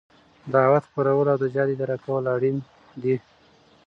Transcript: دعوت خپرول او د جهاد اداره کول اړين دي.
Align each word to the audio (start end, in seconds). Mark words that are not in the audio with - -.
دعوت 0.53 0.83
خپرول 0.89 1.27
او 1.33 1.37
د 1.41 1.45
جهاد 1.53 1.69
اداره 1.73 1.97
کول 2.05 2.23
اړين 2.35 2.57
دي. 3.03 3.15